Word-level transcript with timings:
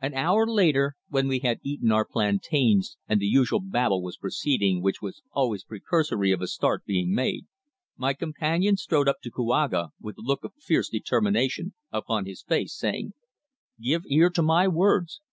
An 0.00 0.14
hour 0.14 0.46
later, 0.46 0.94
when 1.08 1.26
we 1.26 1.40
had 1.40 1.58
eaten 1.64 1.90
our 1.90 2.04
plantains 2.04 2.96
and 3.08 3.18
the 3.18 3.26
usual 3.26 3.58
babel 3.58 4.00
was 4.00 4.16
proceeding 4.16 4.80
which 4.80 5.02
was 5.02 5.20
always 5.32 5.64
precursory 5.64 6.30
of 6.30 6.40
a 6.40 6.46
start 6.46 6.84
being 6.84 7.12
made, 7.12 7.46
my 7.96 8.14
companion 8.14 8.76
strode 8.76 9.08
up 9.08 9.20
to 9.24 9.32
Kouaga 9.32 9.88
with 10.00 10.16
a 10.16 10.22
look 10.22 10.44
of 10.44 10.54
fierce 10.60 10.88
determination 10.88 11.74
upon 11.90 12.24
his 12.24 12.44
face, 12.44 12.72
saying: 12.72 13.14
"Give 13.80 14.04
ear 14.06 14.30
to 14.30 14.42
my 14.42 14.68
words. 14.68 15.20